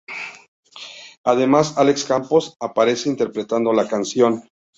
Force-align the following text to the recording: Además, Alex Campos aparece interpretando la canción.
Además, 1.23 1.77
Alex 1.77 2.05
Campos 2.05 2.55
aparece 2.59 3.07
interpretando 3.07 3.71
la 3.71 3.87
canción. 3.87 4.43